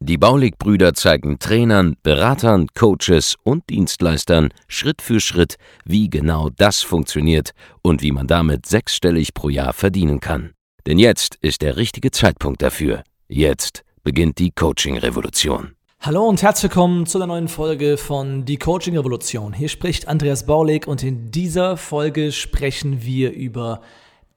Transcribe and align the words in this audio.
Die 0.00 0.18
Baulig-Brüder 0.18 0.94
zeigen 0.94 1.38
Trainern, 1.38 1.96
Beratern, 2.02 2.68
Coaches 2.74 3.36
und 3.42 3.68
Dienstleistern 3.70 4.48
Schritt 4.66 5.02
für 5.02 5.20
Schritt, 5.20 5.56
wie 5.84 6.10
genau 6.10 6.50
das 6.50 6.82
funktioniert 6.82 7.50
und 7.82 8.02
wie 8.02 8.12
man 8.12 8.26
damit 8.26 8.66
sechsstellig 8.66 9.34
pro 9.34 9.48
Jahr 9.48 9.72
verdienen 9.72 10.20
kann. 10.20 10.52
Denn 10.86 10.98
jetzt 10.98 11.36
ist 11.40 11.62
der 11.62 11.76
richtige 11.76 12.10
Zeitpunkt 12.10 12.62
dafür. 12.62 13.02
Jetzt 13.28 13.82
beginnt 14.02 14.38
die 14.38 14.50
Coaching-Revolution. 14.50 15.72
Hallo 16.00 16.28
und 16.28 16.42
herzlich 16.42 16.70
willkommen 16.70 17.06
zu 17.06 17.18
einer 17.18 17.26
neuen 17.26 17.48
Folge 17.48 17.96
von 17.96 18.44
Die 18.44 18.56
Coaching 18.56 18.96
Revolution. 18.96 19.52
Hier 19.52 19.68
spricht 19.68 20.06
Andreas 20.06 20.46
Baulig 20.46 20.86
und 20.86 21.02
in 21.02 21.32
dieser 21.32 21.76
Folge 21.76 22.30
sprechen 22.30 23.02
wir 23.02 23.32
über 23.32 23.82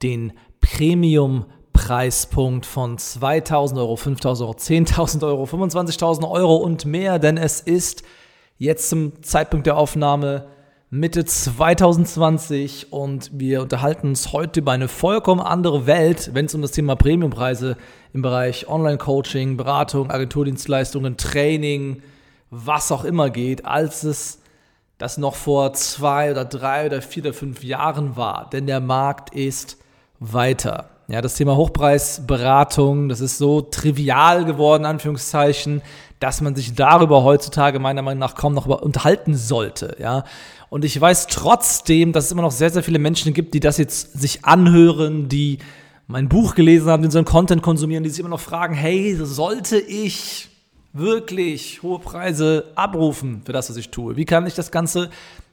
den 0.01 0.33
Premium 0.59 1.45
Preispunkt 1.91 2.65
von 2.65 2.97
2000 2.97 3.77
Euro, 3.77 3.97
5000 3.97 4.47
Euro, 4.47 4.57
10.000 4.57 5.27
Euro, 5.27 5.43
25.000 5.43 6.31
Euro 6.31 6.55
und 6.55 6.85
mehr, 6.85 7.19
denn 7.19 7.35
es 7.35 7.59
ist 7.59 8.03
jetzt 8.57 8.87
zum 8.87 9.21
Zeitpunkt 9.23 9.67
der 9.67 9.75
Aufnahme 9.75 10.47
Mitte 10.89 11.25
2020 11.25 12.93
und 12.93 13.31
wir 13.33 13.61
unterhalten 13.61 14.07
uns 14.07 14.31
heute 14.31 14.61
über 14.61 14.71
eine 14.71 14.87
vollkommen 14.87 15.41
andere 15.41 15.85
Welt, 15.85 16.29
wenn 16.33 16.45
es 16.45 16.55
um 16.55 16.61
das 16.61 16.71
Thema 16.71 16.95
Premiumpreise 16.95 17.75
im 18.13 18.21
Bereich 18.21 18.69
Online-Coaching, 18.69 19.57
Beratung, 19.57 20.09
Agenturdienstleistungen, 20.11 21.17
Training, 21.17 22.03
was 22.51 22.89
auch 22.93 23.03
immer 23.03 23.29
geht, 23.29 23.65
als 23.65 24.05
es 24.05 24.39
das 24.97 25.17
noch 25.17 25.35
vor 25.35 25.73
zwei 25.73 26.31
oder 26.31 26.45
drei 26.45 26.85
oder 26.85 27.01
vier 27.01 27.23
oder 27.23 27.33
fünf 27.33 27.65
Jahren 27.65 28.15
war. 28.15 28.49
Denn 28.49 28.65
der 28.65 28.79
Markt 28.79 29.35
ist 29.35 29.77
weiter. 30.21 30.90
Ja, 31.11 31.19
das 31.19 31.35
Thema 31.35 31.57
Hochpreisberatung, 31.57 33.09
das 33.09 33.19
ist 33.19 33.37
so 33.37 33.59
trivial 33.59 34.45
geworden, 34.45 34.85
Anführungszeichen, 34.85 35.81
dass 36.21 36.39
man 36.39 36.55
sich 36.55 36.73
darüber 36.73 37.25
heutzutage 37.25 37.79
meiner 37.79 38.01
Meinung 38.01 38.19
nach 38.19 38.33
kaum 38.33 38.53
noch 38.53 38.65
unterhalten 38.65 39.35
sollte. 39.35 39.97
Ja, 39.99 40.23
und 40.69 40.85
ich 40.85 41.01
weiß 41.01 41.27
trotzdem, 41.27 42.13
dass 42.13 42.25
es 42.25 42.31
immer 42.31 42.43
noch 42.43 42.53
sehr, 42.53 42.69
sehr 42.69 42.81
viele 42.81 42.97
Menschen 42.97 43.33
gibt, 43.33 43.53
die 43.53 43.59
das 43.59 43.77
jetzt 43.77 44.21
sich 44.21 44.45
anhören, 44.45 45.27
die 45.27 45.57
mein 46.07 46.29
Buch 46.29 46.55
gelesen 46.55 46.89
haben, 46.89 47.03
die 47.03 47.11
so 47.11 47.17
einen 47.17 47.25
Content 47.25 47.61
konsumieren, 47.61 48.05
die 48.05 48.09
sich 48.09 48.21
immer 48.21 48.29
noch 48.29 48.39
fragen, 48.39 48.73
hey, 48.73 49.13
sollte 49.21 49.79
ich 49.79 50.47
wirklich 50.93 51.83
hohe 51.83 51.99
Preise 51.99 52.71
abrufen 52.75 53.41
für 53.43 53.51
das, 53.51 53.69
was 53.69 53.75
ich 53.75 53.89
tue? 53.89 54.15
Wie 54.15 54.23
kann 54.23 54.47
ich 54.47 54.55
das 54.55 54.71
Ganze 54.71 55.09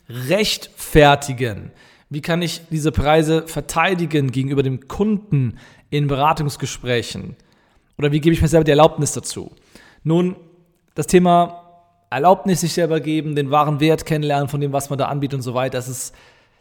rechtfertigen? 0.09 1.73
Wie 2.11 2.23
kann 2.23 2.41
ich 2.41 2.63
diese 2.71 2.91
Preise 2.91 3.47
verteidigen 3.47 4.31
gegenüber 4.31 4.63
dem 4.63 4.89
Kunden 4.89 5.59
in 5.91 6.07
Beratungsgesprächen? 6.07 7.37
Oder 7.99 8.13
wie 8.13 8.21
gebe 8.21 8.33
ich 8.33 8.41
mir 8.41 8.49
selber 8.49 8.65
die 8.65 8.71
Erlaubnis 8.71 9.13
dazu? 9.13 9.53
Nun, 10.05 10.37
das 10.95 11.07
Thema 11.07 11.65
Erlaubnis 12.11 12.63
sich 12.63 12.73
selber 12.73 13.01
geben, 13.01 13.35
den 13.35 13.51
wahren 13.51 13.81
Wert 13.81 14.07
kennenlernen 14.07 14.49
von 14.49 14.61
dem, 14.61 14.73
was 14.73 14.89
man 14.89 14.99
da 14.99 15.07
anbietet 15.07 15.37
und 15.37 15.43
so 15.43 15.55
weiter, 15.55 15.77
das, 15.77 15.89
ist, 15.89 16.15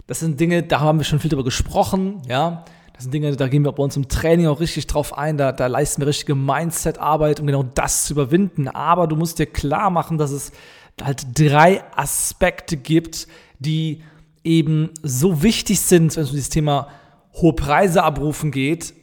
das 0.06 0.20
sind 0.20 0.40
Dinge, 0.40 0.64
da 0.64 0.82
haben 0.82 1.00
wir 1.00 1.06
schon 1.06 1.20
viel 1.20 1.30
drüber 1.30 1.44
gesprochen, 1.44 2.22
ja. 2.28 2.66
Das 2.94 3.04
sind 3.04 3.14
Dinge, 3.14 3.36
da 3.36 3.48
gehen 3.48 3.64
wir 3.64 3.72
bei 3.72 3.84
uns 3.84 3.96
im 3.96 4.08
Training 4.08 4.48
auch 4.48 4.60
richtig 4.60 4.88
drauf 4.88 5.16
ein, 5.16 5.38
da, 5.38 5.52
da 5.52 5.68
leisten 5.68 6.02
wir 6.02 6.08
richtige 6.08 6.34
Mindset-Arbeit, 6.34 7.40
um 7.40 7.46
genau 7.46 7.62
das 7.62 8.06
zu 8.06 8.14
überwinden. 8.14 8.68
Aber 8.68 9.06
du 9.06 9.16
musst 9.16 9.38
dir 9.38 9.46
klar 9.46 9.92
machen, 9.92 10.18
dass 10.18 10.32
es 10.32 10.52
halt 11.00 11.28
drei 11.40 11.84
Aspekte 11.96 12.76
gibt, 12.76 13.28
die 13.60 14.02
eben 14.48 14.92
so 15.04 15.44
wichtig 15.44 15.82
sind, 15.82 16.16
wenn 16.16 16.24
es 16.24 16.30
um 16.30 16.36
dieses 16.36 16.50
Thema 16.50 16.88
hohe 17.34 17.54
Preise 17.54 18.04
abrufen 18.04 18.52
geht, 18.52 18.94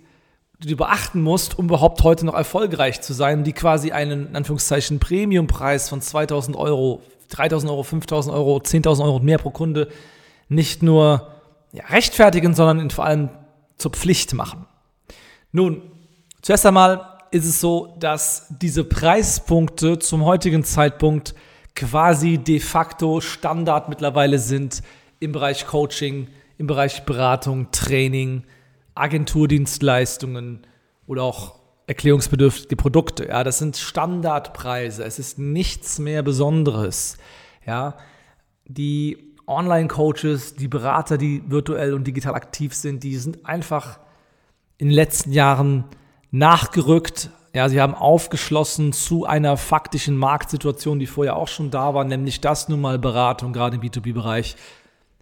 die 0.59 0.69
du 0.69 0.77
beachten 0.77 1.21
musst, 1.21 1.59
um 1.59 1.67
überhaupt 1.67 2.03
heute 2.03 2.25
noch 2.25 2.35
erfolgreich 2.35 3.03
zu 3.03 3.13
sein, 3.13 3.45
die 3.45 3.53
quasi 3.53 3.93
einen, 3.93 4.29
in 4.29 4.37
Anführungszeichen, 4.37 4.99
Premiumpreis 4.99 5.89
von 5.89 6.01
2000 6.01 6.57
Euro, 6.57 7.03
3000 7.29 7.71
Euro, 7.71 7.83
5000 7.83 8.35
Euro, 8.35 8.57
10.000 8.57 9.05
Euro 9.05 9.17
und 9.17 9.25
mehr 9.25 9.39
pro 9.39 9.51
Kunde 9.51 9.89
nicht 10.49 10.83
nur 10.83 11.29
ja, 11.73 11.85
rechtfertigen, 11.87 12.55
sondern 12.55 12.91
vor 12.91 13.05
allem 13.05 13.29
zur 13.77 13.91
Pflicht 13.91 14.33
machen. 14.33 14.67
Nun, 15.53 15.83
zuerst 16.41 16.65
einmal 16.65 17.19
ist 17.31 17.45
es 17.45 17.61
so, 17.61 17.95
dass 17.99 18.47
diese 18.49 18.85
Preispunkte 18.85 19.99
zum 19.99 20.25
heutigen 20.25 20.65
Zeitpunkt 20.65 21.35
quasi 21.75 22.39
de 22.39 22.61
facto 22.61 23.21
Standard 23.21 23.89
mittlerweile 23.89 24.39
sind 24.39 24.83
im 25.25 25.33
Bereich 25.33 25.67
Coaching, 25.67 26.29
im 26.59 26.67
Bereich 26.67 27.05
Beratung, 27.05 27.71
Training, 27.73 28.45
Agenturdienstleistungen 28.95 30.67
oder 31.07 31.23
auch 31.23 31.57
erklärungsbedürftige 31.87 32.77
Produkte. 32.77 33.27
Ja, 33.27 33.45
das 33.45 33.59
sind 33.59 33.77
Standardpreise. 33.77 35.05
Es 35.05 35.19
ist 35.19 35.39
nichts 35.39 35.99
mehr 35.99 36.23
Besonderes. 36.23 37.19
Ja, 37.67 37.97
die 38.67 39.35
Online-Coaches, 39.47 40.55
die 40.55 40.69
Berater, 40.69 41.19
die 41.19 41.43
virtuell 41.47 41.93
und 41.93 42.07
digital 42.07 42.35
aktiv 42.35 42.75
sind, 42.75 43.03
die 43.03 43.17
sind 43.17 43.45
einfach 43.45 43.99
in 44.79 44.89
den 44.89 44.95
letzten 44.95 45.33
Jahren 45.33 45.85
nachgerückt. 46.31 47.31
Ja, 47.55 47.69
sie 47.69 47.81
haben 47.81 47.95
aufgeschlossen 47.95 48.93
zu 48.93 49.27
einer 49.27 49.57
faktischen 49.57 50.17
Marktsituation, 50.17 50.99
die 50.99 51.07
vorher 51.07 51.37
auch 51.37 51.49
schon 51.49 51.71
da 51.71 51.95
war, 51.95 52.05
nämlich 52.05 52.41
dass 52.41 52.69
nun 52.69 52.81
mal 52.81 52.99
Beratung 52.99 53.53
gerade 53.53 53.77
im 53.77 53.83
B2B-Bereich 53.83 54.57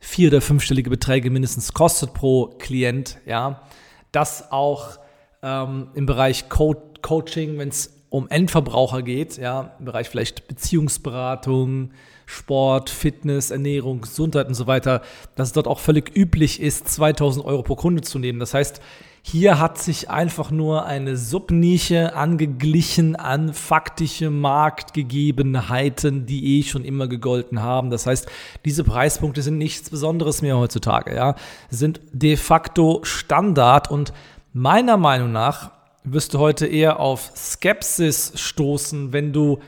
vier- 0.03 0.29
oder 0.29 0.41
fünfstellige 0.41 0.91
Beträge 0.91 1.31
mindestens 1.31 1.73
kostet 1.73 2.13
pro 2.13 2.49
Klient, 2.59 3.19
ja, 3.25 3.63
das 4.11 4.51
auch 4.51 4.99
ähm, 5.43 5.89
im 5.95 6.07
Bereich 6.07 6.49
Co 6.49 6.75
Coaching, 7.01 7.59
wenn 7.59 7.69
es 7.69 8.01
um 8.11 8.29
Endverbraucher 8.29 9.03
geht, 9.03 9.39
ja, 9.39 9.75
im 9.79 9.87
Bereich 9.87 10.09
vielleicht 10.09 10.47
Beziehungsberatung, 10.47 11.93
Sport, 12.33 12.89
Fitness, 12.89 13.51
Ernährung, 13.51 14.01
Gesundheit 14.01 14.49
und 14.49 14.55
so 14.55 14.67
weiter, 14.67 15.03
dass 15.37 15.49
es 15.49 15.53
dort 15.53 15.69
auch 15.69 15.79
völlig 15.79 16.17
üblich 16.17 16.61
ist, 16.61 16.89
2000 16.89 17.45
Euro 17.45 17.63
pro 17.63 17.77
Kunde 17.77 18.03
zu 18.03 18.19
nehmen. 18.19 18.41
Das 18.41 18.55
heißt, 18.55 18.81
hier 19.25 19.61
hat 19.61 19.79
sich 19.79 20.11
einfach 20.11 20.51
nur 20.51 20.87
eine 20.87 21.17
Subnische 21.17 22.17
angeglichen 22.17 23.15
an 23.15 23.53
faktische 23.55 24.31
Marktgegebenheiten, 24.31 26.27
die 26.27 26.59
eh 26.59 26.63
schon 26.65 26.85
immer 26.85 27.07
gegolten 27.07 27.63
haben. 27.63 27.91
Das 27.91 28.07
heißt, 28.07 28.27
diese 28.65 28.83
Preispunkte 28.83 29.43
sind 29.43 29.59
nichts 29.59 29.91
Besonderes 29.91 30.43
mehr 30.43 30.57
heutzutage, 30.57 31.15
ja. 31.15 31.37
Sind 31.71 32.01
de 32.13 32.37
facto 32.37 33.01
Standard 33.05 33.91
und 33.91 34.13
meiner 34.53 34.97
Meinung 34.97 35.31
nach 35.31 35.71
wirst 36.03 36.35
du 36.35 36.39
heute 36.39 36.67
eher 36.67 36.99
auf 36.99 37.31
Skepsis 37.37 38.33
stoßen, 38.35 39.13
wenn 39.13 39.33
du 39.33 39.61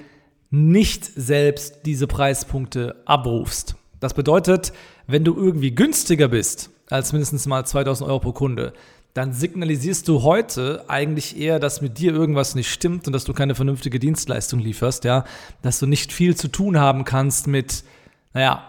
nicht 0.55 1.05
selbst 1.17 1.81
diese 1.85 2.07
Preispunkte 2.07 3.03
abrufst. 3.07 3.75
Das 3.99 4.15
bedeutet, 4.15 4.73
wenn 5.07 5.25
du 5.25 5.35
irgendwie 5.35 5.75
günstiger 5.75 6.29
bist 6.29 6.71
als 6.91 7.13
mindestens 7.13 7.47
mal 7.47 7.65
2000 7.65 8.09
Euro 8.09 8.21
pro 8.21 8.33
Kunde, 8.33 8.73
dann 9.15 9.33
signalisierst 9.33 10.07
du 10.09 10.23
heute 10.23 10.85
eigentlich 10.89 11.39
eher, 11.39 11.59
dass 11.59 11.81
mit 11.81 11.99
dir 11.99 12.13
irgendwas 12.13 12.55
nicht 12.55 12.71
stimmt 12.71 13.07
und 13.07 13.13
dass 13.13 13.25
du 13.25 13.33
keine 13.33 13.55
vernünftige 13.55 13.99
Dienstleistung 13.99 14.61
lieferst, 14.61 15.05
ja, 15.05 15.25
dass 15.63 15.79
du 15.79 15.87
nicht 15.87 16.13
viel 16.13 16.37
zu 16.37 16.49
tun 16.49 16.79
haben 16.79 17.05
kannst 17.05 17.47
mit, 17.47 17.85
naja, 18.33 18.65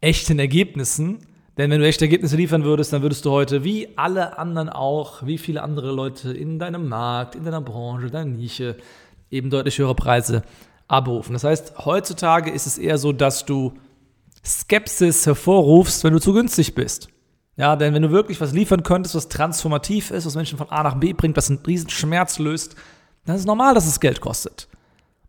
echten 0.00 0.38
Ergebnissen. 0.38 1.18
Denn 1.56 1.70
wenn 1.70 1.80
du 1.80 1.86
echte 1.86 2.04
Ergebnisse 2.04 2.36
liefern 2.36 2.64
würdest, 2.64 2.92
dann 2.92 3.02
würdest 3.02 3.24
du 3.24 3.30
heute, 3.30 3.64
wie 3.64 3.88
alle 3.96 4.38
anderen 4.38 4.68
auch, 4.68 5.24
wie 5.26 5.38
viele 5.38 5.62
andere 5.62 5.90
Leute 5.90 6.32
in 6.32 6.58
deinem 6.60 6.88
Markt, 6.88 7.34
in 7.34 7.44
deiner 7.44 7.60
Branche, 7.60 8.10
deiner 8.10 8.30
Nische, 8.30 8.76
eben 9.30 9.50
deutlich 9.50 9.78
höhere 9.78 9.94
Preise 9.94 10.42
abrufen. 10.88 11.34
Das 11.34 11.44
heißt, 11.44 11.84
heutzutage 11.84 12.50
ist 12.50 12.66
es 12.66 12.78
eher 12.78 12.98
so, 12.98 13.12
dass 13.12 13.44
du 13.44 13.74
Skepsis 14.44 15.26
hervorrufst, 15.26 16.02
wenn 16.04 16.14
du 16.14 16.20
zu 16.20 16.32
günstig 16.32 16.74
bist. 16.74 17.08
Ja, 17.56 17.76
denn 17.76 17.92
wenn 17.92 18.02
du 18.02 18.10
wirklich 18.10 18.40
was 18.40 18.52
liefern 18.52 18.82
könntest, 18.82 19.14
was 19.14 19.28
transformativ 19.28 20.10
ist, 20.10 20.26
was 20.26 20.36
Menschen 20.36 20.58
von 20.58 20.70
A 20.70 20.82
nach 20.82 20.94
B 20.94 21.12
bringt, 21.12 21.36
was 21.36 21.50
einen 21.50 21.58
riesen 21.58 21.90
Schmerz 21.90 22.38
löst, 22.38 22.76
dann 23.24 23.34
ist 23.34 23.42
es 23.42 23.46
normal, 23.46 23.74
dass 23.74 23.86
es 23.86 24.00
Geld 24.00 24.20
kostet. 24.20 24.68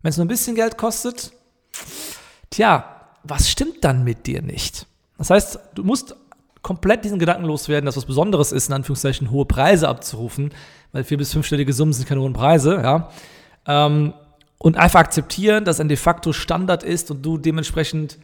Wenn 0.00 0.10
es 0.10 0.16
nur 0.16 0.24
ein 0.24 0.28
bisschen 0.28 0.54
Geld 0.54 0.78
kostet, 0.78 1.32
tja, 2.50 2.84
was 3.24 3.50
stimmt 3.50 3.84
dann 3.84 4.04
mit 4.04 4.26
dir 4.26 4.42
nicht? 4.42 4.86
Das 5.18 5.28
heißt, 5.28 5.58
du 5.74 5.82
musst 5.82 6.16
komplett 6.62 7.04
diesen 7.04 7.18
Gedanken 7.18 7.44
loswerden, 7.44 7.84
dass 7.84 7.96
was 7.96 8.06
Besonderes 8.06 8.52
ist, 8.52 8.68
in 8.68 8.74
Anführungszeichen 8.74 9.30
hohe 9.30 9.44
Preise 9.44 9.88
abzurufen, 9.88 10.52
weil 10.92 11.04
vier- 11.04 11.18
bis 11.18 11.32
fünfstellige 11.32 11.72
Summen 11.72 11.92
sind 11.92 12.08
keine 12.08 12.20
hohen 12.20 12.32
Preise, 12.32 12.76
ja. 12.76 13.10
Ähm, 13.66 14.14
und 14.62 14.76
einfach 14.76 15.00
akzeptieren, 15.00 15.64
dass 15.64 15.80
ein 15.80 15.88
de 15.88 15.96
facto 15.96 16.34
Standard 16.34 16.82
ist 16.82 17.10
und 17.10 17.24
du 17.24 17.38
dementsprechend 17.38 18.18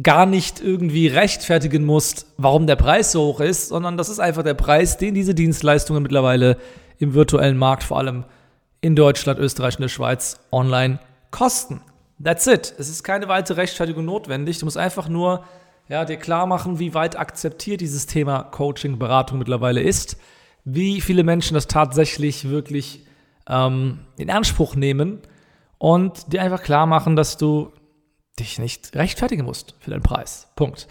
gar 0.00 0.26
nicht 0.26 0.60
irgendwie 0.60 1.08
rechtfertigen 1.08 1.84
musst, 1.84 2.26
warum 2.38 2.66
der 2.68 2.76
Preis 2.76 3.12
so 3.12 3.26
hoch 3.26 3.40
ist, 3.40 3.68
sondern 3.68 3.96
das 3.96 4.08
ist 4.08 4.20
einfach 4.20 4.44
der 4.44 4.54
Preis, 4.54 4.96
den 4.96 5.12
diese 5.12 5.34
Dienstleistungen 5.34 6.02
mittlerweile 6.02 6.56
im 6.98 7.14
virtuellen 7.14 7.58
Markt, 7.58 7.82
vor 7.82 7.98
allem 7.98 8.24
in 8.80 8.94
Deutschland, 8.94 9.40
Österreich 9.40 9.74
und 9.76 9.82
der 9.82 9.88
Schweiz, 9.88 10.38
online 10.52 11.00
kosten. 11.32 11.80
That's 12.22 12.46
it. 12.46 12.72
Es 12.78 12.88
ist 12.88 13.02
keine 13.02 13.26
weitere 13.26 13.60
Rechtfertigung 13.60 14.04
notwendig. 14.04 14.58
Du 14.58 14.66
musst 14.66 14.78
einfach 14.78 15.08
nur 15.08 15.44
ja, 15.88 16.04
dir 16.04 16.16
klar 16.16 16.46
machen, 16.46 16.78
wie 16.78 16.94
weit 16.94 17.18
akzeptiert 17.18 17.80
dieses 17.80 18.06
Thema 18.06 18.44
Coaching, 18.44 19.00
Beratung 19.00 19.38
mittlerweile 19.38 19.82
ist, 19.82 20.16
wie 20.64 21.00
viele 21.00 21.24
Menschen 21.24 21.54
das 21.54 21.66
tatsächlich 21.66 22.48
wirklich 22.48 23.04
ähm, 23.48 23.98
in 24.16 24.30
Anspruch 24.30 24.76
nehmen 24.76 25.18
und 25.82 26.32
dir 26.32 26.40
einfach 26.40 26.62
klar 26.62 26.86
machen, 26.86 27.16
dass 27.16 27.38
du 27.38 27.72
dich 28.38 28.60
nicht 28.60 28.94
rechtfertigen 28.94 29.44
musst 29.44 29.74
für 29.80 29.90
deinen 29.90 30.04
Preis. 30.04 30.46
Punkt. 30.54 30.86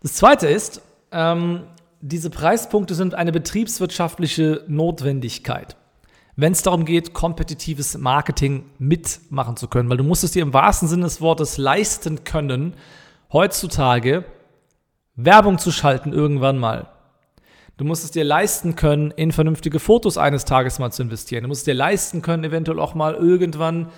Das 0.00 0.14
zweite 0.14 0.48
ist, 0.48 0.80
ähm, 1.12 1.64
diese 2.00 2.30
Preispunkte 2.30 2.94
sind 2.94 3.14
eine 3.14 3.32
betriebswirtschaftliche 3.32 4.64
Notwendigkeit. 4.66 5.76
Wenn 6.36 6.52
es 6.52 6.62
darum 6.62 6.86
geht, 6.86 7.12
kompetitives 7.12 7.98
Marketing 7.98 8.64
mitmachen 8.78 9.58
zu 9.58 9.68
können, 9.68 9.90
weil 9.90 9.98
du 9.98 10.04
musst 10.04 10.24
es 10.24 10.32
dir 10.32 10.42
im 10.42 10.54
wahrsten 10.54 10.88
Sinne 10.88 11.04
des 11.04 11.20
Wortes 11.20 11.58
leisten 11.58 12.24
können, 12.24 12.72
heutzutage 13.34 14.24
Werbung 15.16 15.58
zu 15.58 15.70
schalten 15.70 16.14
irgendwann 16.14 16.56
mal. 16.56 16.88
Du 17.76 17.84
musst 17.84 18.04
es 18.04 18.10
dir 18.10 18.24
leisten 18.24 18.74
können, 18.74 19.10
in 19.10 19.32
vernünftige 19.32 19.80
Fotos 19.80 20.16
eines 20.16 20.46
Tages 20.46 20.78
mal 20.78 20.92
zu 20.92 21.02
investieren. 21.02 21.42
Du 21.42 21.48
musst 21.48 21.60
es 21.60 21.64
dir 21.66 21.74
leisten 21.74 22.22
können, 22.22 22.44
eventuell 22.44 22.78
auch 22.78 22.94
mal 22.94 23.14
irgendwann 23.14 23.90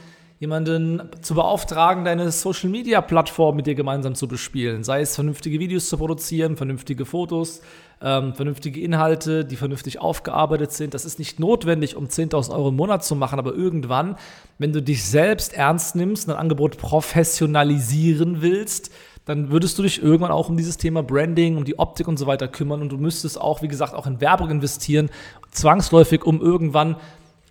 jemanden 0.43 1.09
zu 1.21 1.37
beauftragen, 1.37 2.05
deine 2.05 2.33
Social 2.33 2.69
Media 2.69 3.00
Plattform 3.00 3.55
mit 3.55 3.69
dir 3.69 3.77
gemeinsam 3.77 4.17
zu 4.17 4.27
bespielen. 4.27 4.83
Sei 4.83 5.00
es 5.00 5.15
vernünftige 5.15 5.61
Videos 5.61 5.89
zu 5.89 5.97
produzieren, 5.97 6.56
vernünftige 6.56 7.05
Fotos, 7.05 7.61
ähm, 8.03 8.35
vernünftige 8.35 8.81
Inhalte, 8.81 9.44
die 9.44 9.55
vernünftig 9.55 10.00
aufgearbeitet 10.00 10.73
sind. 10.73 10.94
Das 10.94 11.05
ist 11.05 11.21
nicht 11.21 11.39
notwendig, 11.39 11.94
um 11.94 12.09
10.000 12.09 12.53
Euro 12.56 12.71
im 12.71 12.75
Monat 12.75 13.05
zu 13.05 13.15
machen, 13.15 13.39
aber 13.39 13.55
irgendwann, 13.55 14.17
wenn 14.59 14.73
du 14.73 14.83
dich 14.83 15.05
selbst 15.05 15.55
ernst 15.55 15.94
nimmst, 15.94 16.29
ein 16.29 16.35
Angebot 16.35 16.77
professionalisieren 16.77 18.43
willst, 18.43 18.91
dann 19.25 19.53
würdest 19.53 19.79
du 19.79 19.85
dich 19.85 20.03
irgendwann 20.03 20.33
auch 20.33 20.49
um 20.49 20.56
dieses 20.56 20.77
Thema 20.77 21.05
Branding, 21.05 21.56
um 21.56 21.65
die 21.65 21.79
Optik 21.79 22.09
und 22.09 22.19
so 22.19 22.27
weiter 22.27 22.49
kümmern 22.49 22.83
und 22.83 22.91
du 22.91 22.97
müsstest 22.97 23.41
auch, 23.41 23.62
wie 23.62 23.69
gesagt, 23.69 23.94
auch 23.94 24.09
in 24.09 24.21
Werbung 24.21 24.50
investieren, 24.50 25.09
zwangsläufig, 25.53 26.25
um 26.25 26.41
irgendwann 26.41 26.97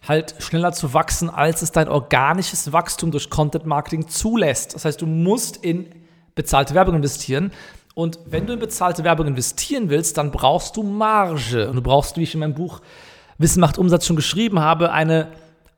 halt 0.07 0.36
schneller 0.39 0.71
zu 0.71 0.94
wachsen, 0.94 1.30
als 1.30 1.62
es 1.62 1.71
dein 1.71 1.88
organisches 1.88 2.74
Wachstum 2.74 3.12
durch 3.12 3.30
Content 3.30 3.65
Marketing 3.65 4.07
zulässt. 4.07 4.75
Das 4.75 4.86
heißt, 4.86 5.01
du 5.01 5.06
musst 5.06 5.57
in 5.57 5.88
bezahlte 6.36 6.74
Werbung 6.74 6.95
investieren. 6.95 7.51
Und 7.94 8.19
wenn 8.25 8.48
du 8.48 8.53
in 8.53 8.59
bezahlte 8.59 9.03
Werbung 9.03 9.27
investieren 9.27 9.89
willst, 9.89 10.18
dann 10.18 10.31
brauchst 10.31 10.77
du 10.77 10.83
Marge. 10.83 11.69
Und 11.69 11.75
du 11.75 11.81
brauchst, 11.81 12.18
wie 12.18 12.24
ich 12.24 12.33
in 12.33 12.39
meinem 12.39 12.56
Buch 12.56 12.81
Wissen 13.38 13.59
macht 13.59 13.77
Umsatz 13.77 14.06
schon 14.06 14.15
geschrieben 14.15 14.59
habe, 14.59 14.92
eine 14.92 15.30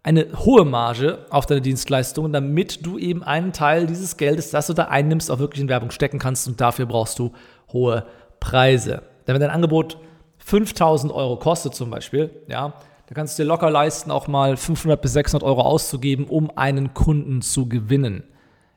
eine 0.03 0.27
hohe 0.35 0.65
Marge 0.65 1.25
auf 1.29 1.45
deine 1.45 1.61
Dienstleistungen, 1.61 2.33
damit 2.33 2.85
du 2.85 2.97
eben 2.97 3.23
einen 3.23 3.53
Teil 3.53 3.87
dieses 3.87 4.17
Geldes, 4.17 4.51
das 4.51 4.67
du 4.67 4.73
da 4.73 4.85
einnimmst, 4.85 5.31
auch 5.31 5.39
wirklich 5.39 5.61
in 5.61 5.69
Werbung 5.69 5.91
stecken 5.91 6.19
kannst 6.19 6.45
und 6.47 6.59
dafür 6.59 6.85
brauchst 6.85 7.17
du 7.19 7.31
hohe 7.71 8.05
Preise. 8.41 9.03
Denn 9.25 9.33
wenn 9.33 9.41
dein 9.41 9.49
Angebot 9.49 9.97
5000 10.39 11.13
Euro 11.13 11.37
kostet 11.37 11.73
zum 11.73 11.89
Beispiel, 11.89 12.29
ja, 12.47 12.73
da 13.07 13.15
kannst 13.15 13.37
du 13.37 13.43
dir 13.43 13.47
locker 13.47 13.69
leisten, 13.69 14.11
auch 14.11 14.27
mal 14.27 14.57
500 14.57 15.01
bis 15.01 15.13
600 15.13 15.47
Euro 15.47 15.61
auszugeben, 15.61 16.25
um 16.25 16.51
einen 16.57 16.93
Kunden 16.93 17.41
zu 17.41 17.67
gewinnen. 17.67 18.23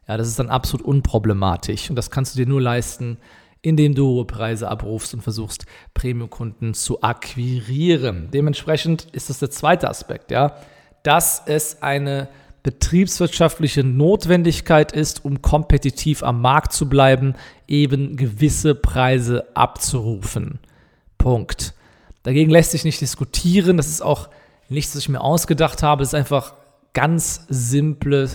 Ja, 0.08 0.16
das 0.16 0.28
ist 0.28 0.38
dann 0.38 0.50
absolut 0.50 0.86
unproblematisch 0.86 1.90
und 1.90 1.96
das 1.96 2.10
kannst 2.10 2.34
du 2.34 2.38
dir 2.38 2.48
nur 2.48 2.60
leisten, 2.60 3.18
indem 3.62 3.94
du 3.94 4.06
hohe 4.06 4.24
Preise 4.24 4.68
abrufst 4.68 5.14
und 5.14 5.22
versuchst, 5.22 5.66
Premium-Kunden 5.94 6.74
zu 6.74 7.02
akquirieren. 7.02 8.28
Dementsprechend 8.32 9.06
ist 9.12 9.30
das 9.30 9.40
der 9.40 9.50
zweite 9.50 9.88
Aspekt, 9.88 10.30
ja 10.30 10.56
dass 11.06 11.42
es 11.46 11.82
eine 11.82 12.26
betriebswirtschaftliche 12.64 13.84
Notwendigkeit 13.84 14.90
ist, 14.90 15.24
um 15.24 15.40
kompetitiv 15.40 16.24
am 16.24 16.40
Markt 16.40 16.72
zu 16.72 16.88
bleiben, 16.88 17.36
eben 17.68 18.16
gewisse 18.16 18.74
Preise 18.74 19.46
abzurufen. 19.54 20.58
Punkt. 21.16 21.74
Dagegen 22.26 22.50
lässt 22.50 22.72
sich 22.72 22.82
nicht 22.82 23.00
diskutieren. 23.00 23.76
Das 23.76 23.86
ist 23.86 24.02
auch 24.02 24.28
nichts, 24.68 24.96
was 24.96 25.02
ich 25.02 25.08
mir 25.08 25.20
ausgedacht 25.20 25.84
habe. 25.84 26.02
Es 26.02 26.08
ist 26.08 26.14
einfach 26.14 26.54
ganz 26.92 27.46
simple 27.48 28.28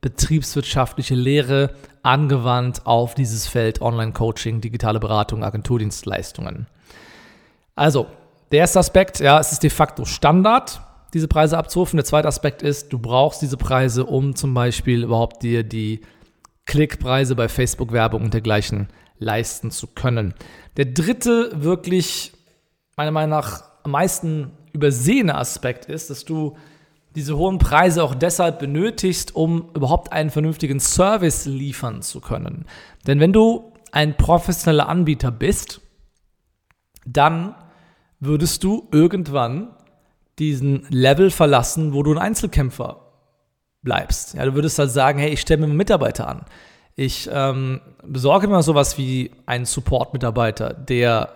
betriebswirtschaftliche 0.00 1.14
Lehre 1.14 1.70
angewandt 2.02 2.84
auf 2.86 3.14
dieses 3.14 3.46
Feld 3.46 3.80
Online-Coaching, 3.80 4.60
digitale 4.60 4.98
Beratung, 4.98 5.44
Agenturdienstleistungen. 5.44 6.66
Also, 7.76 8.08
der 8.50 8.58
erste 8.58 8.80
Aspekt, 8.80 9.20
ja, 9.20 9.38
es 9.38 9.52
ist 9.52 9.62
de 9.62 9.70
facto 9.70 10.04
Standard 10.04 10.80
diese 11.14 11.28
Preise 11.28 11.56
abzurufen. 11.56 11.98
Der 11.98 12.04
zweite 12.04 12.26
Aspekt 12.26 12.62
ist, 12.62 12.92
du 12.92 12.98
brauchst 12.98 13.42
diese 13.42 13.56
Preise, 13.56 14.06
um 14.06 14.34
zum 14.34 14.54
Beispiel 14.54 15.04
überhaupt 15.04 15.44
dir 15.44 15.62
die 15.62 16.00
Klickpreise 16.64 17.36
bei 17.36 17.46
Facebook-Werbung 17.46 18.24
und 18.24 18.34
dergleichen 18.34 18.88
leisten 19.20 19.70
zu 19.70 19.86
können. 19.86 20.34
Der 20.76 20.86
dritte 20.86 21.52
wirklich, 21.54 22.32
meiner 22.96 23.10
Meinung 23.10 23.30
nach, 23.30 23.62
am 23.82 23.90
meisten 23.92 24.52
übersehene 24.72 25.36
Aspekt 25.36 25.84
ist, 25.84 26.10
dass 26.10 26.24
du 26.24 26.56
diese 27.14 27.36
hohen 27.36 27.58
Preise 27.58 28.02
auch 28.02 28.14
deshalb 28.14 28.58
benötigst, 28.58 29.34
um 29.34 29.70
überhaupt 29.74 30.12
einen 30.12 30.30
vernünftigen 30.30 30.80
Service 30.80 31.46
liefern 31.46 32.02
zu 32.02 32.20
können. 32.20 32.66
Denn 33.06 33.20
wenn 33.20 33.32
du 33.32 33.72
ein 33.92 34.16
professioneller 34.16 34.88
Anbieter 34.88 35.30
bist, 35.30 35.80
dann 37.06 37.54
würdest 38.20 38.64
du 38.64 38.88
irgendwann 38.92 39.68
diesen 40.38 40.86
Level 40.90 41.30
verlassen, 41.30 41.94
wo 41.94 42.02
du 42.02 42.12
ein 42.12 42.18
Einzelkämpfer 42.18 43.00
bleibst. 43.82 44.34
Ja, 44.34 44.44
du 44.44 44.54
würdest 44.54 44.78
halt 44.78 44.90
sagen, 44.90 45.18
hey, 45.18 45.30
ich 45.30 45.40
stelle 45.40 45.60
mir 45.60 45.66
einen 45.66 45.76
Mitarbeiter 45.76 46.28
an. 46.28 46.44
Ich 46.96 47.28
ähm, 47.32 47.80
besorge 48.04 48.48
mir 48.48 48.62
sowas 48.62 48.98
wie 48.98 49.30
einen 49.46 49.64
Support-Mitarbeiter, 49.64 50.74
der 50.74 51.30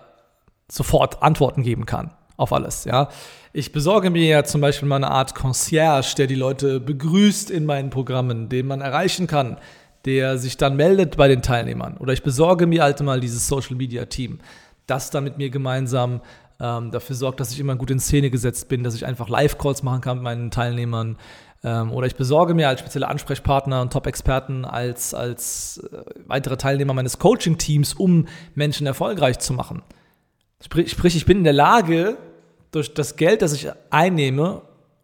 sofort 0.71 1.21
Antworten 1.21 1.63
geben 1.63 1.85
kann 1.85 2.11
auf 2.37 2.53
alles. 2.53 2.85
Ja, 2.85 3.09
ich 3.53 3.71
besorge 3.71 4.09
mir 4.09 4.25
ja 4.25 4.43
zum 4.43 4.61
Beispiel 4.61 4.87
mal 4.87 4.95
eine 4.95 5.11
Art 5.11 5.35
Concierge, 5.35 6.15
der 6.17 6.27
die 6.27 6.35
Leute 6.35 6.79
begrüßt 6.79 7.51
in 7.51 7.65
meinen 7.65 7.89
Programmen, 7.89 8.49
den 8.49 8.67
man 8.67 8.81
erreichen 8.81 9.27
kann, 9.27 9.57
der 10.05 10.37
sich 10.37 10.57
dann 10.57 10.75
meldet 10.75 11.17
bei 11.17 11.27
den 11.27 11.41
Teilnehmern. 11.41 11.97
Oder 11.97 12.13
ich 12.13 12.23
besorge 12.23 12.65
mir 12.65 12.83
halt 12.83 12.99
mal 13.01 13.19
dieses 13.19 13.47
Social 13.47 13.75
Media 13.75 14.05
Team, 14.05 14.39
das 14.87 15.11
dann 15.11 15.23
mit 15.23 15.37
mir 15.37 15.49
gemeinsam 15.49 16.21
ähm, 16.59 16.91
dafür 16.91 17.15
sorgt, 17.15 17.39
dass 17.39 17.51
ich 17.51 17.59
immer 17.59 17.75
gut 17.75 17.91
in 17.91 17.99
Szene 17.99 18.29
gesetzt 18.29 18.69
bin, 18.69 18.83
dass 18.83 18.95
ich 18.95 19.05
einfach 19.05 19.29
Live-Calls 19.29 19.83
machen 19.83 20.01
kann 20.01 20.17
mit 20.17 20.23
meinen 20.23 20.51
Teilnehmern. 20.51 21.17
Ähm, 21.63 21.91
oder 21.91 22.07
ich 22.07 22.15
besorge 22.15 22.55
mir 22.55 22.69
als 22.69 22.79
spezielle 22.79 23.07
Ansprechpartner 23.07 23.81
und 23.81 23.93
Top-Experten 23.93 24.65
als, 24.65 25.13
als 25.13 25.83
äh, 25.91 25.97
weitere 26.25 26.57
Teilnehmer 26.57 26.93
meines 26.93 27.19
Coaching-Teams, 27.19 27.93
um 27.93 28.27
Menschen 28.55 28.87
erfolgreich 28.87 29.37
zu 29.37 29.53
machen. 29.53 29.83
Sprich, 30.61 31.15
ich 31.15 31.25
bin 31.25 31.39
in 31.39 31.43
der 31.43 31.53
Lage, 31.53 32.17
durch 32.71 32.93
das 32.93 33.15
Geld, 33.17 33.41
das 33.41 33.53
ich 33.53 33.69
einnehme 33.89 34.61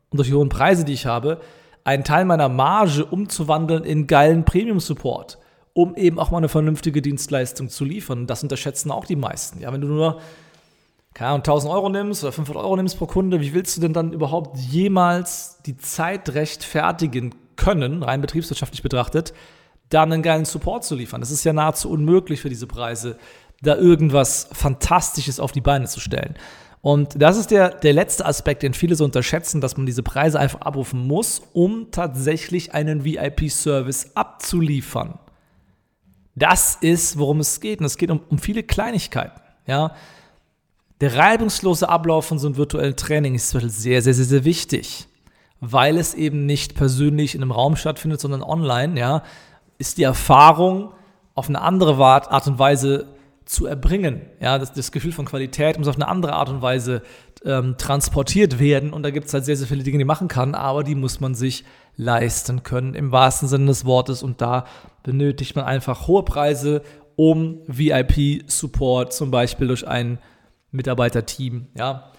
und 0.10 0.18
durch 0.18 0.30
die 0.30 0.34
hohen 0.34 0.50
Preise, 0.50 0.86
die 0.86 0.94
ich 0.94 1.06
habe, 1.06 1.42
einen 1.84 2.04
Teil 2.04 2.26
meiner 2.26 2.50
Marge 2.50 3.06
umzuwandeln 3.06 3.84
in 3.84 4.08
geilen 4.08 4.46
Premium-Support, 4.46 5.38
um 5.74 5.96
eben 5.96 6.20
auch 6.20 6.32
mal 6.32 6.38
eine 6.38 6.50
vernünftige 6.50 7.02
Dienstleistung 7.02 7.70
zu 7.70 7.86
liefern. 7.86 8.28
Das 8.28 8.44
unterschätzen 8.44 8.92
auch 8.92 9.06
die 9.06 9.16
meisten. 9.16 9.62
Ja, 9.62 9.72
wenn 9.72 9.82
du 9.82 9.88
nur 9.88 10.20
keine 11.18 11.30
Ahnung, 11.30 11.40
1000 11.40 11.74
Euro 11.74 11.90
nimmst 11.90 12.24
oder 12.24 12.32
500 12.32 12.64
Euro 12.64 12.76
nimmst 12.76 13.00
pro 13.00 13.08
Kunde, 13.08 13.42
wie 13.42 13.52
willst 13.56 13.76
du 13.76 13.82
denn 13.82 13.92
dann 13.92 14.14
überhaupt 14.14 14.56
jemals 14.56 15.58
die 15.66 15.76
Zeit 15.76 16.30
rechtfertigen 16.36 17.34
können, 17.56 18.04
rein 18.04 18.22
betriebswirtschaftlich 18.22 18.84
betrachtet, 18.84 19.34
dann 19.90 20.14
einen 20.14 20.22
geilen 20.22 20.46
Support 20.46 20.84
zu 20.84 20.94
liefern? 20.94 21.20
Das 21.20 21.32
ist 21.32 21.44
ja 21.44 21.54
nahezu 21.54 21.90
unmöglich 21.90 22.40
für 22.40 22.50
diese 22.50 22.68
Preise, 22.68 23.18
da 23.62 23.76
irgendwas 23.76 24.50
Fantastisches 24.52 25.40
auf 25.40 25.52
die 25.52 25.62
Beine 25.62 25.86
zu 25.86 26.00
stellen. 26.00 26.36
Und 26.82 27.22
das 27.22 27.38
ist 27.38 27.52
der, 27.52 27.70
der 27.70 27.94
letzte 27.94 28.26
Aspekt, 28.26 28.64
den 28.64 28.74
viele 28.74 28.96
so 28.96 29.04
unterschätzen, 29.04 29.62
dass 29.62 29.78
man 29.78 29.86
diese 29.86 30.04
Preise 30.04 30.40
einfach 30.40 30.62
abrufen 30.62 31.06
muss, 31.06 31.42
um 31.54 31.92
tatsächlich 31.92 32.74
einen 32.74 33.04
VIP-Service 33.04 34.12
abzuliefern. 34.16 35.20
Das 36.36 36.78
ist, 36.80 37.18
worum 37.18 37.40
es 37.40 37.60
geht. 37.60 37.80
Und 37.80 37.86
es 37.86 37.98
geht 37.98 38.12
um, 38.12 38.22
um 38.30 38.38
viele 38.38 38.64
Kleinigkeiten. 38.64 39.42
Ja, 39.66 39.94
der 41.02 41.16
reibungslose 41.16 41.90
Ablauf 41.90 42.26
von 42.26 42.40
so 42.40 42.48
einem 42.48 42.58
virtuellen 42.58 42.96
Training 42.96 43.36
ist 43.36 43.50
sehr, 43.50 44.02
sehr, 44.02 44.02
sehr, 44.02 44.14
sehr 44.14 44.46
wichtig, 44.46 45.08
weil 45.60 45.98
es 45.98 46.14
eben 46.14 46.46
nicht 46.46 46.76
persönlich 46.76 47.36
in 47.36 47.42
einem 47.42 47.52
Raum 47.52 47.76
stattfindet, 47.76 48.22
sondern 48.22 48.42
online, 48.42 49.00
ja, 49.00 49.24
ist 49.78 49.98
die 49.98 50.04
Erfahrung 50.04 50.94
auf 51.36 51.50
eine 51.50 51.62
andere 51.62 51.98
Art 52.04 52.48
und 52.48 52.58
Weise 52.58 53.08
zu 53.48 53.66
erbringen. 53.66 54.22
Ja, 54.40 54.60
das, 54.60 54.74
das 54.74 54.92
Gefühl 54.92 55.12
von 55.12 55.26
Qualität 55.26 55.80
muss 55.80 55.88
auf 55.88 55.96
eine 55.96 56.08
andere 56.08 56.34
Art 56.34 56.50
und 56.50 56.62
Weise 56.62 57.02
ähm, 57.46 57.76
transportiert 57.78 58.60
werden 58.60 58.94
und 58.94 59.04
da 59.04 59.10
gibt 59.10 59.28
es 59.28 59.34
halt 59.34 59.46
sehr, 59.46 59.56
sehr 59.56 59.68
viele 59.68 59.84
Dinge, 59.84 59.98
die 59.98 60.04
man 60.04 60.16
machen 60.16 60.28
kann, 60.28 60.54
aber 60.54 60.84
die 60.84 60.96
muss 60.96 61.20
man 61.20 61.34
sich 61.34 61.64
leisten 61.96 62.64
können 62.64 62.94
im 62.94 63.12
wahrsten 63.12 63.48
Sinne 63.48 63.68
des 63.68 63.86
Wortes 63.86 64.22
und 64.22 64.42
da 64.42 64.66
benötigt 65.04 65.56
man 65.56 65.66
einfach 65.66 66.08
hohe 66.08 66.24
Preise 66.24 66.82
um 67.16 67.62
VIP-Support 67.68 69.14
zum 69.14 69.32
Beispiel 69.32 69.68
durch 69.68 69.88
ein 69.88 70.20
Mitarbeiterteam 70.72 71.68
ja, 71.76 72.12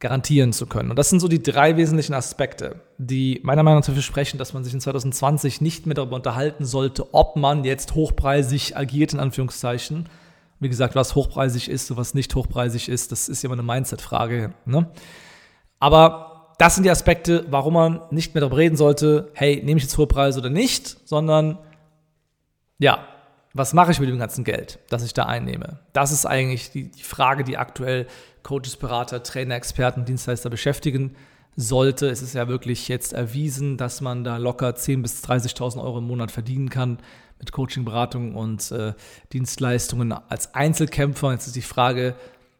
garantieren 0.00 0.52
zu 0.52 0.66
können. 0.66 0.90
Und 0.90 0.98
das 0.98 1.08
sind 1.08 1.20
so 1.20 1.28
die 1.28 1.42
drei 1.42 1.76
wesentlichen 1.76 2.12
Aspekte, 2.12 2.80
die 2.98 3.40
meiner 3.42 3.62
Meinung 3.62 3.80
nach 3.80 3.86
dafür 3.86 4.02
sprechen, 4.02 4.38
dass 4.38 4.52
man 4.52 4.64
sich 4.64 4.74
in 4.74 4.80
2020 4.80 5.60
nicht 5.60 5.86
mehr 5.86 5.94
darüber 5.94 6.16
unterhalten 6.16 6.64
sollte, 6.64 7.14
ob 7.14 7.36
man 7.36 7.64
jetzt 7.64 7.94
hochpreisig 7.94 8.76
agiert, 8.76 9.14
in 9.14 9.20
Anführungszeichen. 9.20 10.08
Wie 10.60 10.68
gesagt, 10.68 10.94
was 10.94 11.14
hochpreisig 11.14 11.68
ist 11.68 11.90
und 11.90 11.96
was 11.96 12.14
nicht 12.14 12.34
hochpreisig 12.34 12.88
ist, 12.88 13.12
das 13.12 13.28
ist 13.28 13.42
ja 13.42 13.48
immer 13.48 13.54
eine 13.54 13.62
Mindset-Frage. 13.62 14.54
Ne? 14.64 14.90
Aber 15.78 16.54
das 16.58 16.74
sind 16.74 16.84
die 16.84 16.90
Aspekte, 16.90 17.44
warum 17.50 17.74
man 17.74 18.02
nicht 18.10 18.34
mehr 18.34 18.40
darüber 18.40 18.58
reden 18.58 18.76
sollte, 18.76 19.30
hey, 19.34 19.60
nehme 19.64 19.78
ich 19.78 19.84
jetzt 19.84 19.98
hohe 19.98 20.06
Preise 20.06 20.38
oder 20.38 20.50
nicht, 20.50 20.96
sondern 21.04 21.58
ja, 22.78 23.06
was 23.52 23.72
mache 23.72 23.92
ich 23.92 24.00
mit 24.00 24.08
dem 24.08 24.18
ganzen 24.18 24.44
Geld, 24.44 24.78
das 24.88 25.04
ich 25.04 25.14
da 25.14 25.26
einnehme? 25.26 25.80
Das 25.92 26.12
ist 26.12 26.26
eigentlich 26.26 26.70
die, 26.70 26.90
die 26.90 27.02
Frage, 27.02 27.44
die 27.44 27.56
aktuell 27.56 28.06
Coaches, 28.42 28.76
Berater, 28.76 29.22
Trainer, 29.22 29.54
Experten, 29.54 30.04
Dienstleister 30.04 30.50
beschäftigen 30.50 31.16
sollte. 31.56 32.08
Es 32.08 32.22
ist 32.22 32.34
ja 32.34 32.48
wirklich 32.48 32.88
jetzt 32.88 33.12
erwiesen, 33.12 33.76
dass 33.76 34.00
man 34.00 34.24
da 34.24 34.36
locker 34.36 34.70
10.000 34.70 35.02
bis 35.02 35.24
30.000 35.24 35.82
Euro 35.82 35.98
im 35.98 36.06
Monat 36.06 36.30
verdienen 36.30 36.68
kann 36.68 36.98
mit 37.38 37.52
Coaching, 37.52 37.84
Beratung 37.84 38.34
und 38.34 38.70
äh, 38.70 38.94
Dienstleistungen 39.32 40.12
als 40.12 40.54
Einzelkämpfer. 40.54 41.32
Jetzt 41.32 41.46
ist 41.46 41.56
die 41.56 41.62
Frage, 41.62 42.14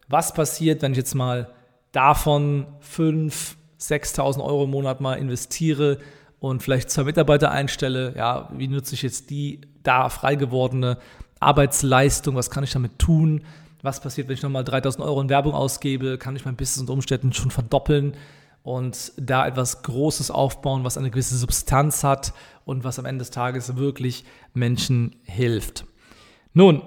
was 0.09 0.35
passiert, 0.35 0.83
wenn 0.83 0.93
ich 0.93 0.99
jetzt 0.99 1.15
mal 1.15 1.51
davon 1.93 2.67
5.000, 2.83 3.57
6.000 3.81 4.43
Euro 4.43 4.65
im 4.65 4.71
Monat 4.71 5.01
mal 5.01 5.15
investiere 5.15 5.99
und 6.39 6.63
vielleicht 6.63 6.91
zwei 6.91 7.05
Mitarbeiter 7.05 7.51
einstelle? 7.51 8.15
Ja, 8.17 8.49
wie 8.57 8.69
nutze 8.69 8.95
ich 8.95 9.03
jetzt 9.03 9.31
die 9.31 9.61
da 9.83 10.09
frei 10.09 10.37
gewordene 10.37 10.99
Arbeitsleistung, 11.41 12.37
was 12.37 12.51
kann 12.51 12.65
ich 12.65 12.73
damit 12.73 12.99
tun? 12.99 13.43
Was 13.83 14.01
passiert, 14.01 14.29
wenn 14.29 14.35
ich 14.35 14.43
nochmal 14.43 14.65
3000 14.65 15.05
Euro 15.05 15.21
in 15.21 15.29
Werbung 15.29 15.53
ausgebe? 15.53 16.17
Kann 16.17 16.37
ich 16.37 16.47
mein 16.47 16.57
Business 16.57 16.81
unter 16.81 16.95
Umständen 16.95 17.35
schon 17.35 17.51
verdoppeln 17.51 18.15
und 18.65 19.13
da 19.19 19.47
etwas 19.47 19.83
Großes 19.83 20.31
aufbauen, 20.33 20.83
was 20.85 20.99
eine 20.99 21.11
gewisse 21.11 21.37
Substanz 21.37 22.03
hat 22.03 22.33
und 22.65 22.83
was 22.83 22.99
am 22.99 23.05
Ende 23.05 23.21
des 23.21 23.31
Tages 23.31 23.77
wirklich 23.77 24.25
Menschen 24.55 25.17
hilft? 25.23 25.85
Nun, 26.55 26.83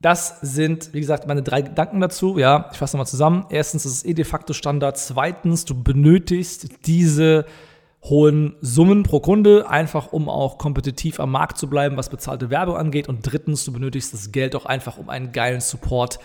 das 0.00 0.40
sind, 0.40 0.92
wie 0.92 1.00
gesagt, 1.00 1.28
meine 1.28 1.44
drei 1.44 1.62
Gedanken 1.62 2.00
dazu. 2.00 2.38
Ja, 2.38 2.68
ich 2.72 2.78
fasse 2.78 2.96
nochmal 2.96 3.06
zusammen. 3.06 3.46
Erstens, 3.50 3.84
es 3.84 3.98
ist 3.98 4.06
eh 4.06 4.14
de 4.14 4.24
facto 4.24 4.52
Standard. 4.52 4.98
Zweitens, 4.98 5.64
du 5.64 5.80
benötigst 5.80 6.86
diese 6.86 7.46
hohen 8.02 8.56
Summen 8.60 9.04
pro 9.04 9.20
Kunde, 9.20 9.70
einfach 9.70 10.12
um 10.12 10.28
auch 10.28 10.58
kompetitiv 10.58 11.20
am 11.20 11.30
Markt 11.30 11.56
zu 11.56 11.70
bleiben, 11.70 11.96
was 11.96 12.08
bezahlte 12.08 12.50
Werbung 12.50 12.76
angeht. 12.76 13.08
Und 13.08 13.20
drittens, 13.22 13.64
du 13.64 13.72
benötigst 13.72 14.12
das 14.12 14.32
Geld 14.32 14.56
auch 14.56 14.66
einfach, 14.66 14.98
um 14.98 15.08
einen 15.08 15.30
geilen 15.30 15.60
Support 15.60 16.18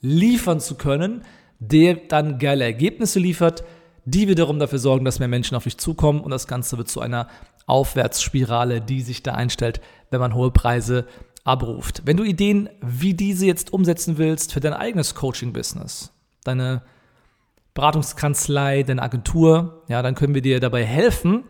liefern 0.00 0.60
zu 0.60 0.76
können, 0.76 1.24
der 1.58 1.96
dann 1.96 2.38
geile 2.38 2.62
Ergebnisse 2.62 3.18
liefert, 3.18 3.64
die 4.04 4.28
wiederum 4.28 4.58
dafür 4.58 4.78
sorgen, 4.78 5.04
dass 5.04 5.18
mehr 5.18 5.28
Menschen 5.28 5.56
auf 5.56 5.64
dich 5.64 5.78
zukommen 5.78 6.20
und 6.20 6.30
das 6.30 6.46
Ganze 6.46 6.78
wird 6.78 6.88
zu 6.88 7.00
einer 7.00 7.28
Aufwärtsspirale, 7.66 8.80
die 8.80 9.00
sich 9.00 9.22
da 9.22 9.34
einstellt, 9.34 9.80
wenn 10.10 10.20
man 10.20 10.34
hohe 10.34 10.50
Preise 10.50 11.06
abruft. 11.44 12.02
Wenn 12.04 12.16
du 12.16 12.24
Ideen 12.24 12.68
wie 12.80 13.14
diese 13.14 13.46
jetzt 13.46 13.72
umsetzen 13.72 14.18
willst 14.18 14.52
für 14.52 14.60
dein 14.60 14.74
eigenes 14.74 15.14
Coaching-Business, 15.14 16.12
deine 16.42 16.82
Beratungskanzlei, 17.74 18.82
deine 18.82 19.02
Agentur, 19.02 19.82
ja, 19.88 20.02
dann 20.02 20.14
können 20.14 20.34
wir 20.34 20.42
dir 20.42 20.60
dabei 20.60 20.84
helfen, 20.84 21.44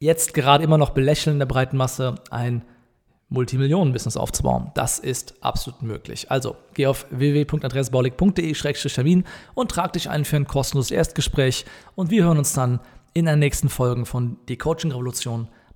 jetzt 0.00 0.34
gerade 0.34 0.64
immer 0.64 0.78
noch 0.78 0.90
belächeln 0.90 1.36
in 1.36 1.38
der 1.38 1.46
breiten 1.46 1.76
Masse, 1.76 2.16
ein 2.30 2.64
Multimillionen-Business 3.28 4.16
aufzubauen. 4.16 4.72
Das 4.74 4.98
ist 4.98 5.36
absolut 5.42 5.82
möglich. 5.82 6.32
Also 6.32 6.56
geh 6.74 6.88
auf 6.88 7.06
www.adressbaulig.de-termin 7.10 9.22
und 9.54 9.70
trag 9.70 9.92
dich 9.92 10.10
ein 10.10 10.24
für 10.24 10.34
ein 10.36 10.48
kostenloses 10.48 10.90
Erstgespräch 10.90 11.66
und 11.94 12.10
wir 12.10 12.24
hören 12.24 12.38
uns 12.38 12.52
dann 12.52 12.80
in 13.14 13.26
den 13.26 13.38
nächsten 13.38 13.68
Folgen 13.68 14.06
von 14.06 14.38
Die 14.48 14.58
Coaching 14.58 14.90
Revolution. 14.90 15.46